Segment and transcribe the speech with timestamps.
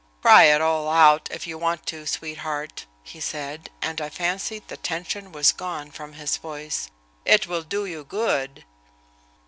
[0.23, 4.75] "Cry it all out, if you want to, sweetheart," he said, and I fancied the
[4.77, 6.89] tension was gone from his voice.
[7.23, 8.65] "It will do you good."